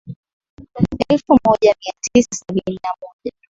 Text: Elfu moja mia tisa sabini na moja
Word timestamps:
Elfu 1.09 1.33
moja 1.45 1.75
mia 1.81 1.93
tisa 2.01 2.43
sabini 2.47 2.79
na 2.83 2.89
moja 3.01 3.31